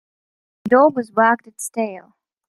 The 0.63 0.69
dog 0.69 0.95
was 0.95 1.11
wagged 1.11 1.45
its 1.45 1.69
tail. 1.69 2.17